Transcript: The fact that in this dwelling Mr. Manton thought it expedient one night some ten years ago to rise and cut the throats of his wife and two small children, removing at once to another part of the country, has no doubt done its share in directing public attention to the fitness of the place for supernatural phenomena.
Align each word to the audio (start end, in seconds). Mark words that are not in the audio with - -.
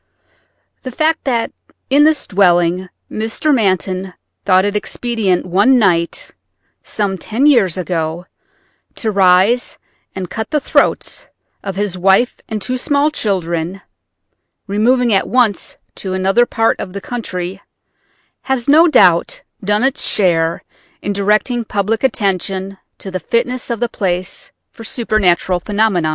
The 0.81 0.89
fact 0.89 1.25
that 1.25 1.51
in 1.91 2.05
this 2.05 2.25
dwelling 2.25 2.89
Mr. 3.11 3.53
Manton 3.53 4.15
thought 4.45 4.65
it 4.65 4.75
expedient 4.75 5.45
one 5.45 5.77
night 5.77 6.31
some 6.81 7.19
ten 7.19 7.45
years 7.45 7.77
ago 7.77 8.25
to 8.95 9.11
rise 9.11 9.77
and 10.15 10.27
cut 10.27 10.49
the 10.49 10.59
throats 10.59 11.27
of 11.63 11.75
his 11.75 11.99
wife 11.99 12.37
and 12.49 12.59
two 12.59 12.79
small 12.79 13.11
children, 13.11 13.81
removing 14.65 15.13
at 15.13 15.27
once 15.27 15.77
to 15.97 16.13
another 16.15 16.47
part 16.47 16.79
of 16.79 16.93
the 16.93 17.01
country, 17.01 17.61
has 18.41 18.67
no 18.67 18.87
doubt 18.87 19.43
done 19.63 19.83
its 19.83 20.03
share 20.07 20.63
in 21.03 21.13
directing 21.13 21.63
public 21.63 22.03
attention 22.03 22.79
to 22.97 23.11
the 23.11 23.19
fitness 23.19 23.69
of 23.69 23.79
the 23.79 23.87
place 23.87 24.51
for 24.71 24.83
supernatural 24.83 25.59
phenomena. 25.59 26.09